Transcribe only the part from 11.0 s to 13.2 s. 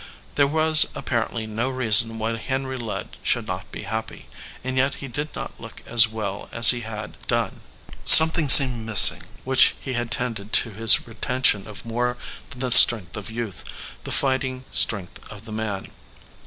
retention of more than the strength